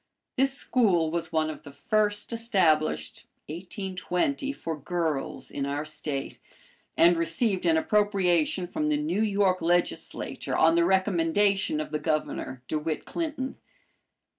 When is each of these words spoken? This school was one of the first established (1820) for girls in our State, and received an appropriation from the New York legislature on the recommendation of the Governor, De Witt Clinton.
This 0.35 0.51
school 0.53 1.11
was 1.11 1.31
one 1.31 1.51
of 1.51 1.61
the 1.61 1.69
first 1.71 2.33
established 2.33 3.27
(1820) 3.45 4.51
for 4.51 4.75
girls 4.75 5.51
in 5.51 5.63
our 5.67 5.85
State, 5.85 6.39
and 6.97 7.15
received 7.15 7.67
an 7.67 7.77
appropriation 7.77 8.65
from 8.65 8.87
the 8.87 8.97
New 8.97 9.21
York 9.21 9.61
legislature 9.61 10.57
on 10.57 10.73
the 10.73 10.85
recommendation 10.85 11.79
of 11.79 11.91
the 11.91 11.99
Governor, 11.99 12.63
De 12.67 12.79
Witt 12.79 13.05
Clinton. 13.05 13.57